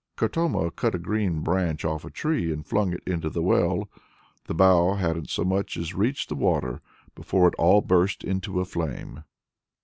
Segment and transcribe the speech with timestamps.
[0.17, 3.87] Katoma cut a green branch off a tree, and flung it into the well.
[4.45, 6.81] The bough hadn't so much as reached the water
[7.13, 9.25] before it all burst into a flame!